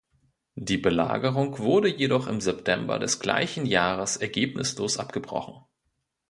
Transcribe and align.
Die 0.55 0.79
Belagerung 0.79 1.59
wurde 1.59 1.87
jedoch 1.87 2.25
im 2.25 2.41
September 2.41 2.97
des 2.97 3.19
gleichen 3.19 3.67
Jahres 3.67 4.17
ergebnislos 4.17 4.97
abgebrochen. 4.97 5.63